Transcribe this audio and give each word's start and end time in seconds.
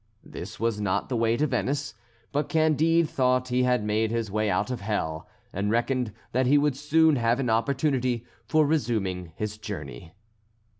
This 0.25 0.59
was 0.59 0.81
not 0.81 1.09
the 1.09 1.15
way 1.15 1.37
to 1.37 1.45
Venice, 1.45 1.93
but 2.31 2.49
Candide 2.49 3.07
thought 3.07 3.49
he 3.49 3.61
had 3.61 3.83
made 3.83 4.09
his 4.09 4.31
way 4.31 4.49
out 4.49 4.71
of 4.71 4.81
hell, 4.81 5.29
and 5.53 5.69
reckoned 5.69 6.11
that 6.31 6.47
he 6.47 6.57
would 6.57 6.75
soon 6.75 7.17
have 7.17 7.39
an 7.39 7.51
opportunity 7.51 8.25
for 8.47 8.65
resuming 8.65 9.31
his 9.35 9.59
journey. 9.59 10.15